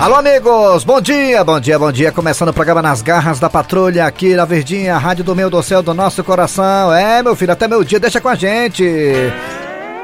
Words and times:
Alô, 0.00 0.14
amigos! 0.14 0.84
Bom 0.84 1.00
dia, 1.00 1.42
bom 1.42 1.58
dia, 1.58 1.76
bom 1.76 1.90
dia. 1.90 2.12
Começando 2.12 2.50
o 2.50 2.52
programa 2.52 2.80
Nas 2.80 3.02
Garras 3.02 3.40
da 3.40 3.50
Patrulha 3.50 4.06
aqui 4.06 4.32
na 4.36 4.44
Verdinha, 4.44 4.96
Rádio 4.96 5.24
do 5.24 5.34
Meio 5.34 5.50
do 5.50 5.60
Céu 5.60 5.82
do 5.82 5.92
Nosso 5.92 6.22
Coração. 6.22 6.92
É, 6.92 7.20
meu 7.20 7.34
filho, 7.34 7.52
até 7.52 7.66
meu 7.66 7.82
dia, 7.82 7.98
deixa 7.98 8.20
com 8.20 8.28
a 8.28 8.36
gente. 8.36 8.84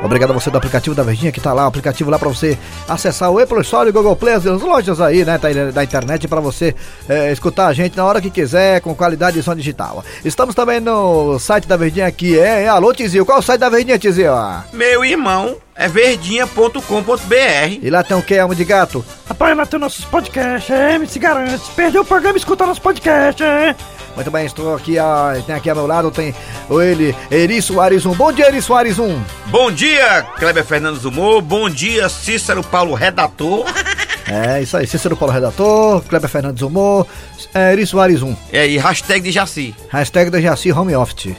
Obrigado 0.02 0.32
a 0.32 0.34
você 0.34 0.50
do 0.50 0.58
aplicativo 0.58 0.96
da 0.96 1.04
Verdinha 1.04 1.30
que 1.30 1.40
tá 1.40 1.52
lá, 1.52 1.64
o 1.64 1.68
aplicativo 1.68 2.10
lá 2.10 2.18
para 2.18 2.28
você 2.28 2.58
acessar 2.88 3.30
o 3.30 3.38
Apple 3.38 3.60
Store 3.60 3.88
e 3.88 3.92
Google 3.92 4.16
Play, 4.16 4.34
as 4.34 4.44
lojas 4.44 5.00
aí, 5.00 5.24
né, 5.24 5.38
tá 5.38 5.48
da 5.72 5.84
internet 5.84 6.26
para 6.26 6.40
você 6.40 6.74
é, 7.08 7.30
escutar 7.30 7.68
a 7.68 7.72
gente 7.72 7.96
na 7.96 8.04
hora 8.04 8.20
que 8.20 8.30
quiser, 8.30 8.80
com 8.80 8.96
qualidade 8.96 9.36
de 9.36 9.42
som 9.44 9.54
digital. 9.54 10.04
Estamos 10.24 10.56
também 10.56 10.80
no 10.80 11.38
site 11.38 11.68
da 11.68 11.76
Verdinha 11.76 12.06
aqui, 12.06 12.36
é, 12.36 12.64
é 12.64 12.68
alô 12.68 12.92
Tizio, 12.92 13.24
qual 13.24 13.38
é 13.38 13.40
o 13.40 13.42
site 13.42 13.60
da 13.60 13.70
Verdinha, 13.70 13.98
Tizio? 13.98 14.34
Meu 14.72 15.04
irmão, 15.04 15.56
é 15.76 15.88
verdinha.com.br. 15.88 17.78
E 17.82 17.90
lá 17.90 18.02
tem 18.02 18.16
o 18.16 18.22
que, 18.22 18.38
Alma 18.38 18.54
de 18.54 18.64
Gato? 18.64 19.04
Rapaz, 19.28 19.56
lá 19.56 19.66
tem 19.66 19.80
nossos 19.80 20.04
podcasts, 20.04 20.70
é, 20.70 20.98
me 20.98 21.06
se 21.06 21.18
garante. 21.18 21.64
Perdeu 21.74 22.02
o 22.02 22.04
programa, 22.04 22.36
escuta 22.36 22.66
nosso 22.66 22.80
podcast, 22.80 23.42
é. 23.42 23.74
Muito 24.14 24.30
bem, 24.30 24.46
estou 24.46 24.74
aqui, 24.76 24.96
a, 24.96 25.42
tem 25.44 25.54
aqui 25.54 25.68
ao 25.68 25.74
meu 25.74 25.86
lado, 25.88 26.10
tem 26.10 26.32
o 26.68 26.80
ele, 26.80 27.14
Eri 27.30 27.60
Soares 27.60 28.06
1. 28.06 28.14
Bom 28.14 28.32
dia, 28.32 28.46
Eri 28.46 28.62
Soares 28.62 28.98
1. 28.98 29.22
Bom 29.46 29.72
dia, 29.72 30.22
Kleber 30.38 30.64
Fernandes 30.64 31.04
Humor. 31.04 31.42
Bom 31.42 31.68
dia, 31.68 32.08
Cícero 32.08 32.62
Paulo 32.62 32.94
Redator. 32.94 33.64
É, 34.26 34.62
isso 34.62 34.74
aí, 34.74 34.86
Cícero 34.86 35.18
Paulo 35.18 35.34
Redator, 35.34 36.00
Kleber 36.04 36.30
Fernandes 36.30 36.62
Humor, 36.62 37.06
é, 37.52 37.72
Eri 37.72 37.86
Soares 37.86 38.22
1. 38.22 38.34
É, 38.50 38.66
e 38.66 38.78
hashtag 38.78 39.20
de 39.20 39.30
Jaci. 39.30 39.74
Hashtag 39.90 40.30
de 40.30 40.40
Jaci 40.40 40.72
Home 40.72 40.96
Office. 40.96 41.36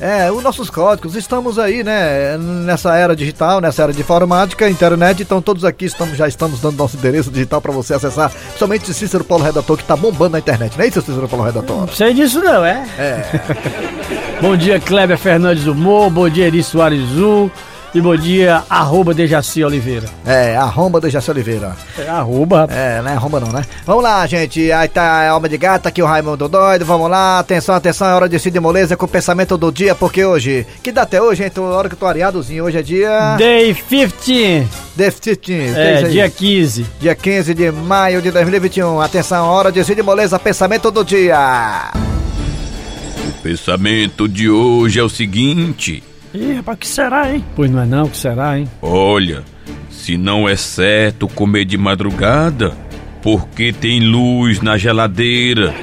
É, 0.00 0.30
os 0.30 0.42
nossos 0.44 0.70
códigos, 0.70 1.16
estamos 1.16 1.58
aí, 1.58 1.82
né, 1.82 2.38
nessa 2.38 2.94
era 2.94 3.16
digital, 3.16 3.60
nessa 3.60 3.82
era 3.82 3.92
de 3.92 4.00
informática, 4.00 4.70
internet, 4.70 5.22
então 5.22 5.42
todos 5.42 5.64
aqui 5.64 5.86
estamos, 5.86 6.16
já 6.16 6.28
estamos 6.28 6.60
dando 6.60 6.76
nosso 6.76 6.96
endereço 6.96 7.32
digital 7.32 7.60
para 7.60 7.72
você 7.72 7.94
acessar, 7.94 8.30
principalmente 8.30 8.94
Cícero 8.94 9.24
Paulo 9.24 9.42
Redator, 9.42 9.76
que 9.76 9.82
tá 9.82 9.96
bombando 9.96 10.30
na 10.30 10.38
internet, 10.38 10.76
não 10.78 10.84
é 10.84 10.88
isso, 10.88 11.02
Cícero 11.02 11.28
Paulo 11.28 11.44
Redator? 11.44 11.80
Não 11.80 11.88
sei 11.88 12.14
disso 12.14 12.40
não, 12.40 12.64
é? 12.64 12.86
É. 12.96 13.24
bom 14.40 14.56
dia, 14.56 14.78
Kleber 14.78 15.18
Fernandes 15.18 15.66
Humor, 15.66 16.10
bom 16.10 16.28
dia, 16.28 16.46
Eri 16.46 16.62
Soares 16.62 17.02
Zul. 17.08 17.50
E 17.94 18.02
bom 18.02 18.14
dia, 18.14 18.62
arroba 18.68 19.14
Dejaci 19.14 19.64
Oliveira. 19.64 20.06
É, 20.26 20.54
arroba 20.56 21.00
Dejaci 21.00 21.30
Oliveira. 21.30 21.74
É, 21.98 22.06
arroba. 22.06 22.68
É, 22.70 23.00
não 23.00 23.10
é 23.10 23.14
arroba 23.14 23.40
não, 23.40 23.50
né? 23.50 23.64
Vamos 23.86 24.02
lá, 24.02 24.26
gente. 24.26 24.70
Aí 24.70 24.88
tá 24.88 25.02
a 25.02 25.30
alma 25.30 25.48
de 25.48 25.56
gata, 25.56 25.88
aqui 25.88 26.02
o 26.02 26.06
Raimundo 26.06 26.48
Doido. 26.48 26.84
Vamos 26.84 27.10
lá, 27.10 27.38
atenção, 27.38 27.74
atenção, 27.74 28.06
é 28.06 28.14
hora 28.14 28.28
de 28.28 28.38
Cid 28.38 28.60
Moleza 28.60 28.94
com 28.94 29.06
o 29.06 29.08
pensamento 29.08 29.56
do 29.56 29.72
dia, 29.72 29.94
porque 29.94 30.22
hoje, 30.22 30.66
que 30.82 30.92
dá 30.92 31.02
até 31.02 31.20
hoje, 31.20 31.44
hein? 31.44 31.50
Tô, 31.50 31.62
hora 31.62 31.88
que 31.88 31.94
eu 31.94 31.98
tô 31.98 32.06
areadozinho, 32.06 32.64
hoje 32.64 32.76
é 32.76 32.82
dia... 32.82 33.36
Day 33.38 33.74
15. 33.74 34.68
Day 34.94 35.10
15. 35.10 35.78
É, 35.78 36.02
é 36.02 36.02
dia 36.02 36.28
15. 36.28 36.86
Dia 37.00 37.14
15 37.14 37.54
de 37.54 37.72
maio 37.72 38.20
de 38.20 38.30
2021. 38.30 39.00
Atenção, 39.00 39.46
hora 39.46 39.72
de 39.72 39.82
Cid 39.82 40.02
Moleza, 40.02 40.38
pensamento 40.38 40.90
do 40.90 41.02
dia. 41.02 41.90
O 43.26 43.42
pensamento 43.42 44.28
de 44.28 44.50
hoje 44.50 45.00
é 45.00 45.02
o 45.02 45.08
seguinte... 45.08 46.02
Ih, 46.34 46.54
rapaz, 46.54 46.78
que 46.78 46.86
será, 46.86 47.32
hein? 47.32 47.44
Pois 47.56 47.70
não 47.70 47.82
é 47.82 47.86
não, 47.86 48.08
que 48.08 48.16
será, 48.16 48.58
hein? 48.58 48.68
Olha, 48.82 49.44
se 49.90 50.16
não 50.16 50.48
é 50.48 50.56
certo 50.56 51.26
comer 51.26 51.64
de 51.64 51.78
madrugada, 51.78 52.76
porque 53.22 53.72
tem 53.72 54.00
luz 54.00 54.60
na 54.60 54.76
geladeira. 54.76 55.74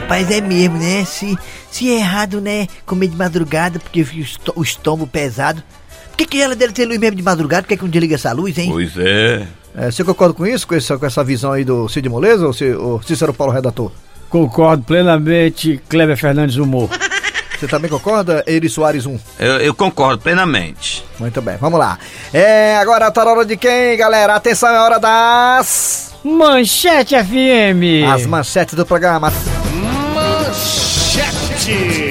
Rapaz, 0.00 0.30
é 0.30 0.40
mesmo, 0.40 0.78
né? 0.78 1.04
Se, 1.04 1.36
se 1.70 1.90
é 1.90 1.98
errado, 1.98 2.40
né? 2.40 2.66
Comer 2.86 3.08
de 3.08 3.16
madrugada 3.16 3.78
porque 3.78 4.04
fica 4.04 4.52
o 4.56 4.62
estômago 4.62 5.06
pesado. 5.06 5.62
Por 6.10 6.16
que, 6.16 6.26
que 6.26 6.36
a 6.38 6.40
geladeira 6.42 6.72
tem 6.72 6.86
luz 6.86 6.98
mesmo 6.98 7.16
de 7.16 7.22
madrugada? 7.22 7.62
Por 7.62 7.68
que, 7.68 7.76
que 7.76 7.82
não 7.82 7.90
desliga 7.90 8.14
essa 8.14 8.32
luz, 8.32 8.56
hein? 8.58 8.68
Pois 8.70 8.96
é. 8.96 9.46
é 9.74 9.90
você 9.90 10.04
concorda 10.04 10.34
com 10.34 10.46
isso, 10.46 10.66
com 10.66 10.74
essa, 10.74 10.98
com 10.98 11.06
essa 11.06 11.22
visão 11.22 11.52
aí 11.52 11.64
do 11.64 11.88
Cid 11.88 12.08
Moleza 12.08 12.46
ou 12.46 12.96
o 12.96 13.02
Cícero 13.02 13.34
Paulo 13.34 13.52
Redator? 13.52 13.92
Concordo 14.28 14.82
plenamente, 14.84 15.80
Kleber 15.88 16.16
Fernandes 16.16 16.56
Humor. 16.56 16.88
Você 17.62 17.68
também 17.68 17.88
concorda, 17.88 18.42
Eri 18.44 18.68
Soares 18.68 19.06
1? 19.06 19.16
Eu, 19.38 19.60
eu, 19.60 19.72
concordo 19.72 20.20
plenamente. 20.20 21.04
Muito 21.16 21.40
bem, 21.40 21.56
vamos 21.58 21.78
lá. 21.78 21.96
É, 22.34 22.76
agora 22.76 23.08
tá 23.08 23.24
na 23.24 23.30
hora 23.30 23.44
de 23.44 23.56
quem, 23.56 23.96
galera? 23.96 24.34
Atenção, 24.34 24.68
é 24.68 24.80
hora 24.80 24.98
das... 24.98 26.12
Manchete 26.24 27.14
FM. 27.14 28.10
As 28.12 28.26
manchetes 28.26 28.74
do 28.74 28.84
programa. 28.84 29.32
Manchete. 30.12 32.01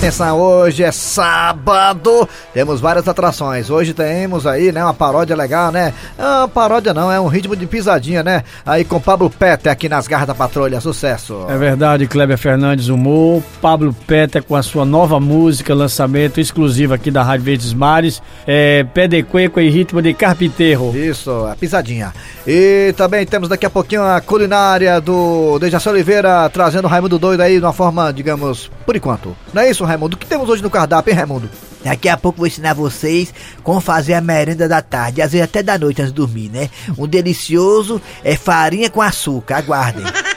Atenção, 0.00 0.40
hoje 0.40 0.82
é 0.82 0.90
sábado, 0.90 2.26
temos 2.54 2.80
várias 2.80 3.06
atrações. 3.06 3.68
Hoje 3.68 3.92
temos 3.92 4.46
aí, 4.46 4.72
né, 4.72 4.82
uma 4.82 4.94
paródia 4.94 5.36
legal, 5.36 5.70
né? 5.70 5.92
É 6.18 6.22
uma 6.24 6.48
paródia 6.48 6.94
não, 6.94 7.12
é 7.12 7.20
um 7.20 7.26
ritmo 7.26 7.54
de 7.54 7.66
pisadinha, 7.66 8.22
né? 8.22 8.42
Aí 8.64 8.82
com 8.82 8.98
Pablo 8.98 9.28
Peter 9.28 9.70
aqui 9.70 9.90
nas 9.90 10.08
garras 10.08 10.28
da 10.28 10.34
patrulha, 10.34 10.80
sucesso. 10.80 11.44
É 11.50 11.58
verdade, 11.58 12.06
Kleber 12.06 12.38
Fernandes 12.38 12.88
Humor, 12.88 13.42
Pablo 13.60 13.94
Peter 14.06 14.42
com 14.42 14.56
a 14.56 14.62
sua 14.62 14.86
nova 14.86 15.20
música, 15.20 15.74
lançamento 15.74 16.40
exclusivo 16.40 16.94
aqui 16.94 17.10
da 17.10 17.22
Rádio 17.22 17.44
Verdes 17.44 17.74
Mares, 17.74 18.22
é 18.46 18.82
Pé 18.94 19.06
de 19.06 19.22
Cueco 19.22 19.60
em 19.60 19.68
ritmo 19.68 20.00
de 20.00 20.14
carpinteiro. 20.14 20.96
Isso, 20.96 21.30
a 21.44 21.54
pisadinha. 21.54 22.14
E 22.46 22.94
também 22.96 23.26
temos 23.26 23.50
daqui 23.50 23.66
a 23.66 23.70
pouquinho 23.70 24.02
a 24.02 24.18
culinária 24.22 24.98
do 24.98 25.58
Dejaci 25.58 25.90
Oliveira, 25.90 26.48
trazendo 26.48 26.86
o 26.86 26.88
Raimundo 26.88 27.18
Doido 27.18 27.42
aí 27.42 27.58
de 27.58 27.64
uma 27.66 27.74
forma, 27.74 28.10
digamos, 28.10 28.70
por 28.86 28.96
enquanto. 28.96 29.36
Não 29.52 29.60
é 29.60 29.68
isso, 29.70 29.89
Raimundo? 29.90 30.16
O 30.16 30.18
que 30.18 30.26
temos 30.26 30.48
hoje 30.48 30.62
no 30.62 30.70
cardápio, 30.70 31.10
hein, 31.10 31.16
Raimundo? 31.16 31.50
Daqui 31.84 32.08
a 32.08 32.16
pouco 32.16 32.38
vou 32.38 32.46
ensinar 32.46 32.74
vocês 32.74 33.32
como 33.62 33.80
fazer 33.80 34.14
a 34.14 34.20
merenda 34.20 34.68
da 34.68 34.82
tarde, 34.82 35.22
às 35.22 35.32
vezes 35.32 35.44
até 35.44 35.62
da 35.62 35.78
noite 35.78 36.00
antes 36.00 36.12
de 36.12 36.16
dormir, 36.16 36.50
né? 36.50 36.68
Um 36.96 37.06
delicioso 37.06 38.00
é 38.22 38.36
farinha 38.36 38.90
com 38.90 39.00
açúcar, 39.00 39.58
aguardem. 39.58 40.04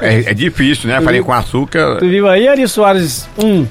É, 0.00 0.08
é, 0.08 0.30
é 0.30 0.34
difícil, 0.34 0.88
né? 0.88 1.00
Farinha 1.00 1.22
com 1.22 1.32
açúcar. 1.32 1.98
Tu 1.98 2.08
viu 2.08 2.28
aí, 2.28 2.48
Ari 2.48 2.66
Soares? 2.66 3.28
Um. 3.36 3.66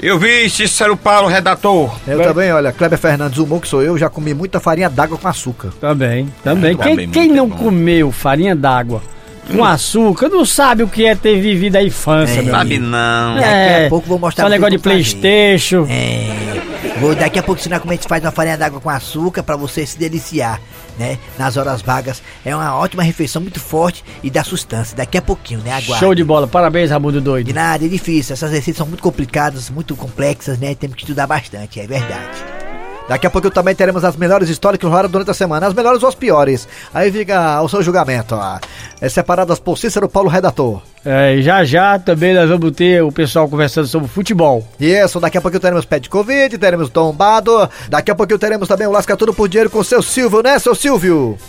Eu 0.00 0.18
vi, 0.18 0.50
Cícero 0.50 0.96
Paulo, 0.96 1.28
redator. 1.28 1.94
Eu 2.06 2.18
Vai. 2.18 2.26
também, 2.26 2.52
olha, 2.52 2.72
Kleber 2.72 2.98
Fernandes, 2.98 3.38
o 3.38 3.60
que 3.60 3.68
sou 3.68 3.82
eu, 3.82 3.96
já 3.96 4.10
comi 4.10 4.34
muita 4.34 4.58
farinha 4.58 4.90
d'água 4.90 5.16
com 5.16 5.28
açúcar. 5.28 5.70
Também, 5.80 6.28
também. 6.42 6.72
É, 6.72 6.76
quem, 6.76 7.10
quem 7.10 7.28
não 7.28 7.48
bom. 7.48 7.56
comeu 7.56 8.10
farinha 8.10 8.54
d'água 8.54 9.00
com 9.50 9.64
açúcar, 9.64 10.28
não 10.28 10.44
sabe 10.44 10.82
o 10.82 10.88
que 10.88 11.04
é 11.04 11.14
ter 11.14 11.40
vivido 11.40 11.76
a 11.76 11.82
infância, 11.82 12.40
é, 12.40 12.42
meu 12.42 12.54
Sabe 12.54 12.76
amigo. 12.76 12.90
não. 12.90 13.38
É, 13.38 13.40
daqui 13.40 13.86
a 13.86 13.88
pouco 13.88 14.08
vou 14.08 14.18
mostrar 14.18 14.44
Só 14.44 14.50
negócio 14.50 14.72
de 14.72 14.78
Playstation. 14.78 15.86
É. 15.88 16.98
Vou 17.00 17.14
daqui 17.14 17.38
a 17.38 17.42
pouco 17.42 17.60
ensinar 17.60 17.80
como 17.80 17.92
a 17.92 17.96
gente 17.96 18.06
faz 18.06 18.22
uma 18.22 18.30
farinha 18.30 18.56
d'água 18.56 18.80
com 18.80 18.88
açúcar 18.88 19.42
para 19.42 19.56
você 19.56 19.84
se 19.84 19.98
deliciar, 19.98 20.60
né? 20.98 21.18
Nas 21.38 21.56
horas 21.56 21.82
vagas. 21.82 22.22
É 22.44 22.54
uma 22.54 22.76
ótima 22.76 23.02
refeição, 23.02 23.42
muito 23.42 23.58
forte 23.58 24.04
e 24.22 24.30
dá 24.30 24.44
sustância. 24.44 24.96
Daqui 24.96 25.18
a 25.18 25.22
pouquinho, 25.22 25.60
né? 25.60 25.72
Aguarde. 25.72 25.98
Show 25.98 26.14
de 26.14 26.22
bola. 26.22 26.46
Parabéns, 26.46 26.90
Ramundo 26.90 27.20
Doido. 27.20 27.46
De 27.46 27.52
nada, 27.52 27.84
é 27.84 27.88
difícil. 27.88 28.34
Essas 28.34 28.52
receitas 28.52 28.78
são 28.78 28.86
muito 28.86 29.02
complicadas, 29.02 29.70
muito 29.70 29.96
complexas, 29.96 30.58
né? 30.58 30.74
Temos 30.74 30.96
que 30.96 31.02
estudar 31.02 31.26
bastante, 31.26 31.80
é 31.80 31.86
verdade. 31.86 32.63
Daqui 33.08 33.26
a 33.26 33.30
pouco 33.30 33.50
também 33.50 33.74
teremos 33.74 34.02
as 34.02 34.16
melhores 34.16 34.48
histórias 34.48 34.80
que 34.80 34.86
rolaram 34.86 35.10
durante 35.10 35.30
a 35.30 35.34
semana, 35.34 35.66
as 35.66 35.74
melhores 35.74 36.02
ou 36.02 36.08
as 36.08 36.14
piores. 36.14 36.66
Aí 36.92 37.12
fica 37.12 37.60
o 37.60 37.68
seu 37.68 37.82
julgamento, 37.82 38.34
ó. 38.34 38.58
É 39.00 39.08
separadas 39.08 39.58
por 39.58 39.76
Cícero 39.76 40.08
Paulo 40.08 40.30
Redator. 40.30 40.80
É, 41.04 41.34
e 41.34 41.42
já 41.42 41.62
já 41.64 41.98
também 41.98 42.32
nós 42.32 42.48
vamos 42.48 42.72
ter 42.72 43.02
o 43.02 43.12
pessoal 43.12 43.46
conversando 43.46 43.86
sobre 43.86 44.08
futebol. 44.08 44.66
Isso, 44.80 45.20
daqui 45.20 45.36
a 45.36 45.40
pouco 45.40 45.60
teremos 45.60 45.84
pé 45.84 45.98
de 45.98 46.08
Covid, 46.08 46.56
teremos 46.56 46.88
tombado. 46.88 47.68
Daqui 47.90 48.10
a 48.10 48.14
pouco 48.14 48.38
teremos 48.38 48.66
também 48.66 48.86
o 48.86 48.90
Lasca 48.90 49.16
Tudo 49.16 49.34
por 49.34 49.48
Dinheiro 49.48 49.68
com 49.68 49.80
o 49.80 49.84
seu 49.84 50.02
Silvio, 50.02 50.42
né, 50.42 50.58
seu 50.58 50.74
Silvio? 50.74 51.36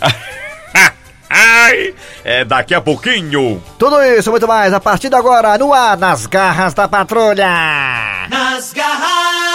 Ai, 1.28 1.94
é 2.24 2.44
daqui 2.44 2.74
a 2.74 2.80
pouquinho. 2.80 3.60
Tudo 3.78 4.00
isso, 4.02 4.30
muito 4.30 4.46
mais, 4.46 4.72
a 4.72 4.78
partir 4.78 5.08
de 5.08 5.16
agora, 5.16 5.58
no 5.58 5.72
ar, 5.72 5.96
nas 5.96 6.26
garras 6.26 6.72
da 6.72 6.86
patrulha. 6.86 7.48
Nas 8.30 8.72
garras 8.72 9.45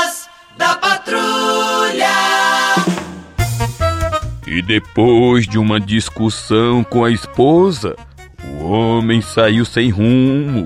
da 0.62 0.76
patrulha. 0.76 2.08
E 4.46 4.62
depois 4.62 5.48
de 5.48 5.58
uma 5.58 5.80
discussão 5.80 6.84
com 6.84 7.04
a 7.04 7.10
esposa, 7.10 7.96
o 8.44 8.66
homem 8.66 9.22
saiu 9.22 9.66
sem 9.66 9.90
rumo. 9.90 10.66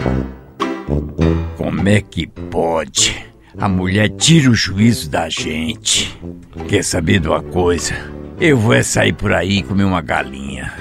Como 1.55 1.87
é 1.87 2.01
que 2.01 2.27
pode? 2.27 3.25
A 3.57 3.69
mulher 3.69 4.09
tira 4.09 4.51
o 4.51 4.53
juízo 4.53 5.09
da 5.09 5.29
gente. 5.29 6.19
Quer 6.67 6.83
saber 6.83 7.21
de 7.21 7.29
uma 7.29 7.41
coisa? 7.41 7.95
Eu 8.37 8.57
vou 8.57 8.73
é 8.73 8.83
sair 8.83 9.13
por 9.13 9.31
aí 9.31 9.59
e 9.59 9.63
comer 9.63 9.85
uma 9.85 10.01
galinha. 10.01 10.73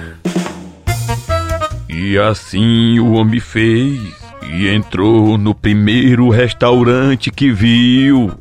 E 1.87 2.17
assim 2.17 2.99
o 2.99 3.13
homem 3.13 3.39
fez. 3.39 3.97
E 4.43 4.67
entrou 4.67 5.37
no 5.37 5.55
primeiro 5.55 6.29
restaurante 6.29 7.31
que 7.31 7.49
viu. 7.51 8.31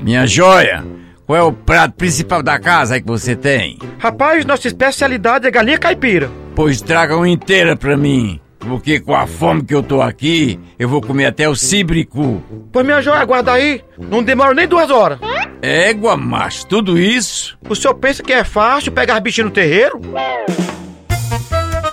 Minha 0.00 0.26
joia, 0.26 0.84
qual 1.26 1.38
é 1.38 1.42
o 1.42 1.52
prato 1.52 1.94
principal 1.94 2.42
da 2.42 2.58
casa 2.58 2.94
aí 2.94 3.00
que 3.00 3.06
você 3.06 3.36
tem? 3.36 3.78
Rapaz, 3.98 4.44
nossa 4.44 4.66
especialidade 4.66 5.46
é 5.46 5.50
galinha 5.50 5.78
caipira. 5.78 6.30
Pois 6.54 6.80
tragam 6.80 7.26
inteira 7.26 7.76
pra 7.76 7.96
mim. 7.96 8.40
Porque 8.58 9.00
com 9.00 9.14
a 9.14 9.26
fome 9.26 9.64
que 9.64 9.74
eu 9.74 9.82
tô 9.82 10.02
aqui, 10.02 10.60
eu 10.78 10.88
vou 10.88 11.00
comer 11.00 11.26
até 11.26 11.48
o 11.48 11.54
cibricu. 11.54 12.42
Pois 12.70 12.84
minha 12.84 13.00
joia, 13.00 13.20
aguarda 13.20 13.52
aí. 13.52 13.82
Não 13.98 14.22
demora 14.22 14.52
nem 14.54 14.68
duas 14.68 14.90
horas. 14.90 15.18
Égua, 15.62 16.16
macho, 16.16 16.66
tudo 16.66 16.98
isso? 16.98 17.56
O 17.68 17.74
senhor 17.74 17.94
pensa 17.94 18.22
que 18.22 18.32
é 18.32 18.44
fácil 18.44 18.92
pegar 18.92 19.20
bichinho 19.20 19.46
no 19.46 19.52
terreiro? 19.52 20.00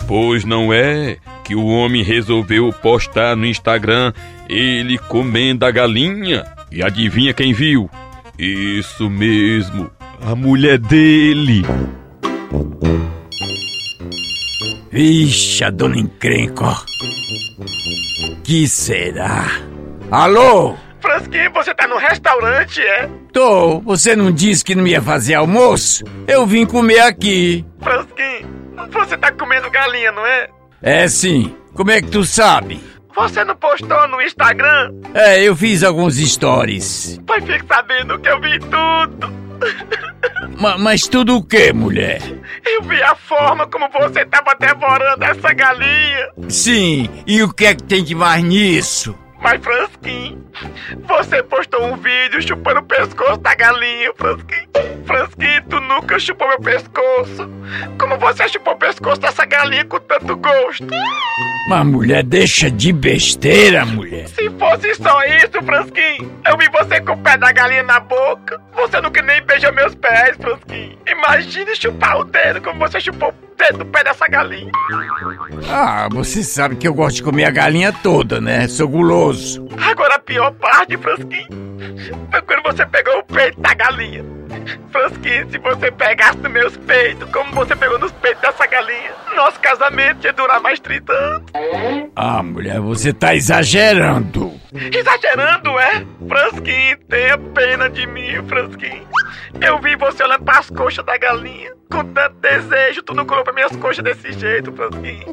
Pois 0.07 0.44
não 0.44 0.74
é 0.74 1.18
que 1.44 1.56
o 1.56 1.66
homem 1.66 2.04
resolveu 2.04 2.74
postar 2.74 3.36
no 3.36 3.45
Instagram 3.45 4.12
ele 4.50 4.98
comendo 4.98 5.66
a 5.66 5.72
galinha. 5.72 6.56
E 6.72 6.84
adivinha 6.84 7.34
quem 7.34 7.54
viu? 7.54 7.90
Isso 8.38 9.10
mesmo, 9.10 9.90
a 10.22 10.36
mulher 10.36 10.78
dele. 10.78 11.64
Vixe, 14.92 15.64
a 15.64 15.69
dona 15.69 15.98
encrenca. 15.98 16.75
Que 18.44 18.68
será? 18.68 19.46
Alô? 20.12 20.75
Frasquinho, 21.00 21.52
você 21.54 21.74
tá 21.74 21.88
no 21.88 21.98
restaurante, 21.98 22.81
é? 22.81 23.10
Tô, 23.31 23.80
você 23.80 24.16
não 24.16 24.31
disse 24.31 24.63
que 24.63 24.75
não 24.75 24.86
ia 24.86 25.02
fazer 25.02 25.36
almoço? 25.36 26.04
Eu 26.28 26.46
vim 26.46 26.66
comer 26.66 27.00
aqui. 27.00 27.66
Frasquinho, 27.81 28.48
você 28.92 29.18
tá 29.18 29.31
comendo 29.31 29.70
galinha, 29.70 30.12
não 30.12 30.25
é? 30.25 30.50
É 30.81 31.08
sim. 31.08 31.56
Como 31.74 31.92
é 31.92 32.02
que 32.02 32.10
tu 32.10 32.24
sabe? 32.24 32.80
Você 33.18 33.44
não 33.44 33.56
postou 33.56 34.08
no 34.08 34.22
Instagram? 34.22 34.94
É, 35.14 35.42
eu 35.44 35.56
fiz 35.56 35.84
alguns 35.84 36.16
stories. 36.18 37.19
Pois 37.25 37.44
fique 37.44 37.66
sabendo 37.68 38.19
que 38.19 38.30
eu 38.30 38.40
vi 38.40 38.60
tudo. 38.60 39.34
Ma- 40.60 40.78
mas 40.78 41.08
tudo 41.08 41.36
o 41.38 41.44
que, 41.44 41.74
mulher? 41.74 42.22
Eu 42.66 42.84
vi 42.84 43.02
a 43.02 43.16
forma 43.16 43.66
como 43.68 43.90
você 43.90 44.24
tava 44.25 44.56
devorando 44.60 45.24
essa 45.24 45.52
galinha. 45.54 46.30
Sim, 46.48 47.10
e 47.25 47.42
o 47.42 47.52
que 47.52 47.66
é 47.66 47.74
que 47.75 47.84
tem 47.84 48.04
de 48.04 48.14
mais 48.14 48.44
nisso? 48.44 49.18
Mas, 49.42 49.62
Fransquinho, 49.63 50.44
você 51.08 51.42
postou 51.44 51.86
um 51.86 51.96
vídeo 51.98 52.42
chupando 52.42 52.80
o 52.80 52.84
pescoço 52.84 53.38
da 53.38 53.54
galinha, 53.56 54.12
Fransquinho. 54.16 54.68
Tu 55.69 55.80
nunca 55.81 56.19
chupou 56.19 56.48
meu 56.48 56.59
pescoço. 56.59 57.50
Como 57.98 58.18
você 58.18 58.48
chupou 58.50 58.74
o 58.74 58.77
pescoço 58.77 59.21
dessa 59.21 59.45
galinha 59.45 59.86
com 59.86 60.00
tanto 60.00 60.36
gosto? 60.36 60.86
Mas 61.69 61.86
mulher, 61.86 62.24
deixa 62.24 62.69
de 62.69 62.92
besteira, 62.92 63.86
mulher. 63.86 64.27
Se 64.27 64.50
fosse 64.51 64.95
só 64.95 65.24
isso, 65.25 65.62
Fransquinho, 65.65 66.31
eu 66.45 66.57
vi 66.57 66.69
você 66.69 67.01
com 67.01 67.13
o 67.13 67.18
pé 67.18 67.38
da 67.38 67.51
galinha 67.51 67.83
na 67.83 68.00
boca. 68.00 68.59
Você 68.74 69.00
nunca 69.01 69.21
nem 69.21 69.42
beijou 69.44 69.74
meus 69.74 69.95
pés, 69.95 70.36
Fransquinho. 70.38 70.98
Imagine 71.07 71.75
chupar 71.75 72.19
o 72.19 72.24
dedo 72.24 72.62
como 72.62 72.80
você 72.80 73.00
chupou 73.00 73.30
o 73.30 73.56
dedo 73.57 73.80
do 73.80 73.86
pé 73.86 74.03
dessa 74.03 74.27
galinha. 74.27 74.71
Ah, 75.69 76.07
você 76.12 76.44
sabe 76.44 76.75
que 76.75 76.88
eu 76.88 76.94
gosto 76.94 77.18
de 77.18 77.24
comer 77.24 77.45
a 77.45 77.51
galinha 77.51 77.92
toda, 77.92 78.39
né? 78.39 78.68
Sou 78.68 78.88
guloso. 78.88 79.68
Agora 79.81 80.15
a 80.15 80.19
pior 80.19 80.51
parte, 80.53 80.98
Fransquinho, 80.98 81.48
foi 82.31 82.42
quando 82.42 82.63
você 82.63 82.86
pegou 82.86 83.19
o 83.19 83.24
peito 83.24 83.60
da 83.60 83.74
galinha. 83.74 84.24
Fransquinho, 85.02 85.52
se 85.52 85.60
você 85.60 85.92
pegasse 85.92 86.38
nos 86.40 86.52
meus 86.52 86.76
peitos, 86.76 87.30
como 87.30 87.52
você 87.54 87.76
pegou 87.76 88.00
nos 88.00 88.12
peitos 88.14 88.42
dessa 88.42 88.66
galinha, 88.66 89.12
nosso 89.36 89.60
casamento 89.60 90.26
ia 90.26 90.34
durar 90.34 90.60
mais 90.60 90.80
30 90.80 91.14
anos. 91.14 91.44
Ah, 92.16 92.42
mulher, 92.42 92.80
você 92.80 93.14
tá 93.14 93.36
exagerando. 93.36 94.52
Exagerando, 94.74 95.78
é? 95.78 96.04
Fransquinho, 96.28 96.98
tenha 97.08 97.38
pena 97.38 97.88
de 97.92 98.08
mim, 98.08 98.44
Fransquinho. 98.48 99.08
Eu 99.62 99.80
vi 99.80 99.96
você 99.96 100.24
olhando 100.24 100.44
pras 100.44 100.68
coxas 100.72 101.06
da 101.06 101.16
galinha. 101.16 101.72
Com 101.92 102.04
tanto 102.06 102.36
desejo, 102.42 103.04
tu 103.04 103.14
não 103.14 103.24
colocou 103.26 103.54
minhas 103.54 103.76
coxas 103.76 104.04
desse 104.04 104.32
jeito, 104.34 104.74
Fransquinho. 104.74 105.28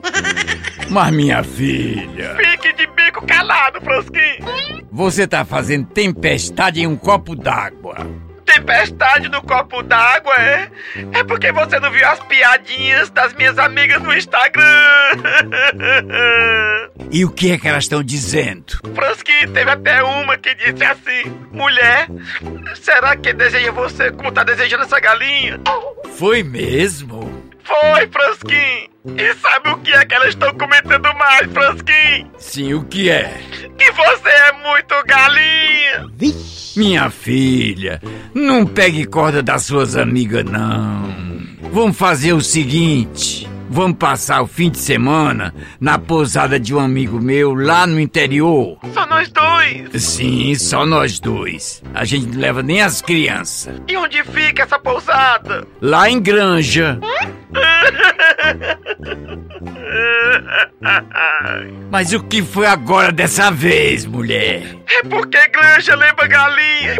Mas 0.91 1.11
minha 1.11 1.43
filha, 1.43 2.37
Fique 2.37 2.71
de 2.75 2.87
bico 2.89 3.27
calado, 3.27 3.81
Fransquinho. 3.81 4.85
você 4.93 5.27
tá 5.27 5.43
fazendo 5.43 5.87
tempestade 5.87 6.83
em 6.83 6.87
um 6.87 6.97
copo 6.97 7.35
d'água. 7.35 7.97
Tempestade 8.44 9.29
no 9.29 9.43
copo 9.43 9.82
d'água, 9.82 10.35
é? 10.37 10.70
É 11.12 11.25
porque 11.25 11.50
você 11.50 11.79
não 11.81 11.91
viu 11.91 12.06
as 12.06 12.20
piadinhas 12.20 13.11
das 13.11 13.32
minhas 13.35 13.58
amigas 13.58 14.02
no 14.02 14.14
Instagram. 14.14 14.64
E 17.11 17.25
o 17.25 17.31
que 17.31 17.52
é 17.52 17.58
que 17.58 17.69
elas 17.69 17.85
estão 17.85 18.02
dizendo? 18.02 18.79
Fransquinho, 18.94 19.52
teve 19.52 19.70
até 19.70 20.02
uma 20.02 20.37
que 20.37 20.55
disse 20.55 20.85
assim: 20.85 21.25
Mulher, 21.52 22.08
será 22.75 23.17
que 23.17 23.32
deseja 23.32 23.70
você 23.73 24.11
como 24.11 24.32
tá 24.32 24.44
desejando 24.44 24.85
essa 24.85 25.00
galinha? 25.00 25.61
Foi 26.17 26.43
mesmo? 26.43 27.44
Foi, 27.65 28.09
Fransquinho. 28.09 28.95
E 29.19 29.35
sabe 29.35 29.71
o 29.71 29.79
que 29.79 29.93
é 29.93 30.05
que 30.05 30.15
elas 30.15 30.29
estão 30.29 30.53
comentando 30.55 31.13
mais, 31.15 31.53
Fransquinho? 31.53 32.31
Sim, 32.39 32.75
o 32.75 32.85
que 32.85 33.11
é? 33.11 33.41
Que 33.79 33.91
você 33.93 34.29
é 34.29 34.53
muito 34.53 34.95
galinha. 35.07 36.07
Minha 36.77 37.11
filha, 37.11 38.03
não 38.35 38.67
pegue 38.67 39.07
corda 39.07 39.43
das 39.43 39.65
suas 39.65 39.97
amigas, 39.97 40.45
não. 40.45 41.15
Vamos 41.73 41.97
fazer 41.97 42.33
o 42.33 42.41
seguinte: 42.41 43.49
vamos 43.75 43.99
passar 43.99 44.41
o 44.41 44.47
fim 44.47 44.71
de 44.71 44.79
semana 44.79 45.53
na 45.81 45.99
pousada 45.99 46.61
de 46.61 46.73
um 46.73 46.79
amigo 46.79 47.21
meu 47.21 47.53
lá 47.55 47.85
no 47.88 47.99
interior. 47.99 48.79
Só 48.93 49.05
nós 49.05 49.29
dois. 49.31 50.00
Sim, 50.00 50.55
só 50.55 50.87
nós 50.87 51.19
dois. 51.19 51.82
A 51.93 52.05
gente 52.05 52.29
não 52.29 52.41
leva 52.41 52.62
nem 52.62 52.81
as 52.81 53.03
crianças. 53.03 53.82
E 53.88 53.97
onde 53.97 54.23
fica 54.23 54.62
essa 54.62 54.79
pousada? 54.79 55.67
Lá 55.81 56.09
em 56.09 56.21
Granja. 56.21 57.00
Mas 61.91 62.12
o 62.12 62.23
que 62.23 62.43
foi 62.43 62.67
agora 62.67 63.11
dessa 63.11 63.50
vez, 63.50 64.06
mulher? 64.06 64.62
É 64.88 65.03
porque 65.09 65.49
granja 65.49 65.97
lembra 65.97 66.29
galinha. 66.29 66.97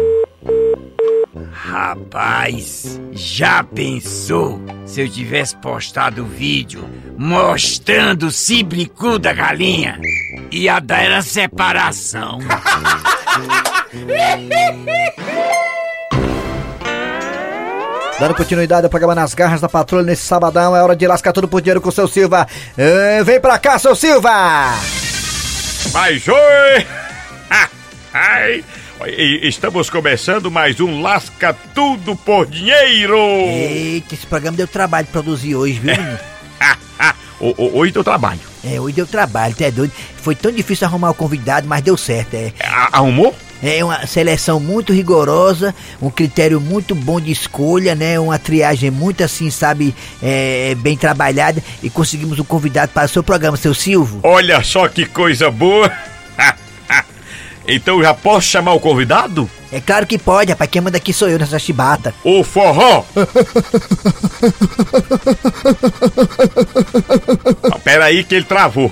Rapaz, 1.55 2.99
já 3.13 3.63
pensou 3.63 4.61
se 4.85 4.99
eu 4.99 5.09
tivesse 5.09 5.55
postado 5.55 6.23
o 6.23 6.25
vídeo 6.25 6.87
mostrando 7.17 8.27
o 8.27 8.31
cibricu 8.31 9.17
da 9.17 9.31
galinha? 9.31 9.97
Ia 10.51 10.81
dar 10.81 11.03
era 11.03 11.21
separação. 11.21 12.39
Dando 18.19 18.35
continuidade 18.35 18.85
ao 18.85 18.89
programa 18.89 19.15
Nas 19.15 19.33
Garras 19.33 19.61
da 19.61 19.69
Patrulha 19.69 20.03
nesse 20.03 20.23
sabadão, 20.23 20.75
é 20.75 20.83
hora 20.83 20.95
de 20.95 21.07
lascar 21.07 21.31
tudo 21.31 21.47
por 21.47 21.61
dinheiro 21.61 21.79
com 21.79 21.87
o 21.89 21.91
seu 21.91 22.07
Silva. 22.07 22.45
Eh, 22.77 23.23
vem 23.23 23.39
pra 23.39 23.57
cá, 23.57 23.79
seu 23.79 23.95
Silva! 23.95 24.73
Mas 25.93 26.27
oi! 26.27 26.87
Ai, 28.13 28.63
Estamos 29.41 29.89
começando 29.89 30.49
mais 30.49 30.79
um 30.79 31.01
Lasca 31.01 31.53
Tudo 31.75 32.15
por 32.15 32.45
Dinheiro! 32.45 33.17
Eita, 33.17 34.15
esse 34.15 34.25
programa 34.25 34.55
deu 34.55 34.67
trabalho 34.67 35.05
de 35.05 35.11
produzir 35.11 35.53
hoje, 35.53 35.79
viu, 35.79 35.93
menino? 35.95 36.17
Oi, 37.73 37.91
teu 37.91 38.05
trabalho. 38.05 38.39
É, 38.63 38.79
hoje 38.79 38.95
deu 38.95 39.05
trabalho, 39.05 39.53
tu 39.53 39.63
é 39.63 39.69
doido. 39.69 39.91
Foi 40.17 40.33
tão 40.33 40.49
difícil 40.49 40.87
arrumar 40.87 41.09
o 41.09 41.13
convidado, 41.13 41.67
mas 41.67 41.83
deu 41.83 41.97
certo, 41.97 42.35
é. 42.35 42.53
Arrumou? 42.61 43.35
É 43.61 43.83
uma 43.83 44.07
seleção 44.07 44.61
muito 44.61 44.93
rigorosa, 44.93 45.75
um 46.01 46.09
critério 46.09 46.61
muito 46.61 46.95
bom 46.95 47.19
de 47.19 47.31
escolha, 47.31 47.95
né? 47.95 48.17
Uma 48.17 48.39
triagem 48.39 48.89
muito 48.89 49.23
assim, 49.23 49.49
sabe, 49.49 49.93
é, 50.23 50.73
bem 50.75 50.95
trabalhada 50.95 51.61
e 51.83 51.89
conseguimos 51.89 52.39
um 52.39 52.45
convidado 52.45 52.93
para 52.93 53.05
o 53.05 53.09
seu 53.09 53.23
programa, 53.23 53.57
seu 53.57 53.73
Silvio. 53.73 54.21
Olha 54.23 54.63
só 54.63 54.87
que 54.87 55.05
coisa 55.05 55.51
boa! 55.51 55.91
Então 57.67 58.01
já 58.01 58.13
posso 58.13 58.47
chamar 58.47 58.73
o 58.73 58.79
convidado? 58.79 59.49
É 59.71 59.81
claro 59.81 60.05
que 60.05 60.17
pode, 60.17 60.51
rapaz, 60.51 60.69
quem 60.69 60.81
manda 60.81 60.97
aqui 60.97 61.11
sou 61.11 61.27
eu 61.27 61.39
nessa 61.39 61.57
chibata. 61.59 62.13
O 62.23 62.43
forró! 62.43 63.03
Ah, 67.71 67.79
Peraí 67.83 68.23
que 68.23 68.35
ele 68.35 68.45
travou. 68.45 68.91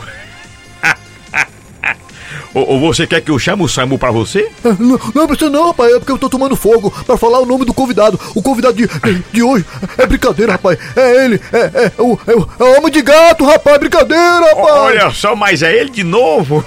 Ou, 2.53 2.79
você 2.79 3.07
quer 3.07 3.21
que 3.21 3.31
eu 3.31 3.39
chame 3.39 3.63
o 3.63 3.67
Samu 3.67 3.97
pra 3.97 4.11
você? 4.11 4.49
Não, 4.79 4.99
não 5.13 5.27
precisa 5.27 5.49
não, 5.49 5.67
rapaz, 5.67 5.91
é 5.93 5.99
porque 5.99 6.11
eu 6.11 6.17
tô 6.17 6.29
tomando 6.29 6.55
fogo 6.55 6.91
pra 7.05 7.17
falar 7.17 7.39
o 7.39 7.45
nome 7.45 7.65
do 7.65 7.73
convidado. 7.73 8.19
O 8.35 8.41
convidado 8.41 8.75
de, 8.75 8.87
de, 8.87 9.23
de 9.31 9.43
hoje 9.43 9.65
é 9.97 10.05
brincadeira, 10.05 10.53
rapaz. 10.53 10.77
É 10.95 11.25
ele, 11.25 11.41
é, 11.51 11.57
é, 11.57 11.91
é 11.97 12.01
o, 12.01 12.19
é, 12.27 12.35
o, 12.35 12.49
é 12.59 12.63
o 12.63 12.77
homem 12.77 12.91
de 12.91 13.01
gato, 13.01 13.45
rapaz, 13.45 13.77
brincadeira, 13.77 14.45
rapaz. 14.49 14.75
Olha 14.75 15.11
só, 15.11 15.35
mas 15.35 15.63
é 15.63 15.75
ele 15.75 15.89
de 15.89 16.03
novo? 16.03 16.63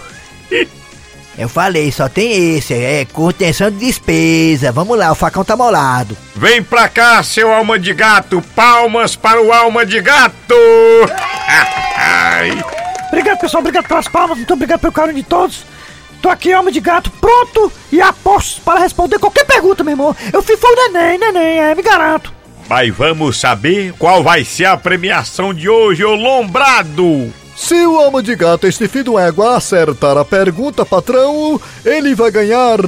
Eu 1.38 1.49
falei, 1.49 1.93
só 1.93 2.09
tem 2.09 2.57
esse, 2.57 2.73
é 2.73 3.05
contenção 3.05 3.71
de 3.71 3.78
despesa. 3.78 4.73
Vamos 4.73 4.97
lá, 4.97 5.12
o 5.12 5.14
facão 5.14 5.45
tá 5.45 5.57
molado. 5.57 6.16
Vem 6.35 6.62
pra 6.62 6.88
cá, 6.88 7.23
seu 7.23 7.52
alma 7.52 7.78
de 7.78 7.93
gato! 7.93 8.43
Palmas 8.55 9.14
para 9.14 9.43
o 9.43 9.52
alma 9.52 9.85
de 9.85 10.00
gato! 10.00 10.55
Ai, 11.97 12.59
Obrigado, 13.09 13.38
pessoal. 13.38 13.61
Obrigado 13.61 13.88
pelas 13.88 14.09
palmas. 14.09 14.37
Muito 14.37 14.52
obrigado 14.52 14.81
pelo 14.81 14.93
carinho 14.93 15.16
de 15.16 15.23
todos. 15.23 15.64
Tô 16.21 16.28
aqui, 16.28 16.52
alma 16.52 16.73
de 16.73 16.81
gato, 16.81 17.11
pronto 17.11 17.73
e 17.93 18.00
aposto 18.00 18.61
para 18.62 18.81
responder 18.81 19.19
qualquer 19.19 19.45
pergunta, 19.45 19.85
meu 19.85 19.93
irmão. 19.93 20.16
Eu 20.33 20.43
fui 20.43 20.57
foi 20.57 20.73
o 20.73 20.93
neném, 20.93 21.19
neném, 21.19 21.59
é, 21.59 21.75
me 21.75 21.83
garanto. 21.83 22.33
Mas 22.69 22.95
vamos 22.95 23.38
saber 23.38 23.93
qual 23.99 24.25
vai 24.25 24.45
ser 24.45 24.64
a 24.64 24.76
premiação 24.76 25.55
de 25.55 25.69
hoje, 25.69 26.05
ô 26.05 26.14
lombrado! 26.14 27.33
Se 27.57 27.75
o 27.87 27.95
homem 27.95 28.23
de 28.23 28.37
gato 28.37 28.67
este 28.67 28.87
filho 28.87 29.05
do 29.05 29.19
égua 29.19 29.57
acertar 29.57 30.17
a 30.19 30.25
pergunta, 30.25 30.85
patrão, 30.85 31.59
ele 31.85 32.15
vai 32.15 32.31
ganhar 32.31 32.79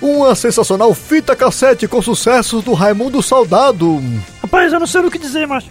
uma 0.00 0.34
sensacional 0.36 0.94
fita 0.94 1.34
cassete 1.34 1.88
com 1.88 2.00
sucessos 2.00 2.62
do 2.62 2.72
Raimundo 2.72 3.20
Soldado. 3.20 4.00
Rapaz, 4.40 4.72
eu 4.72 4.78
não 4.78 4.86
sei 4.86 5.00
o 5.00 5.10
que 5.10 5.18
dizer, 5.18 5.46
macho. 5.48 5.66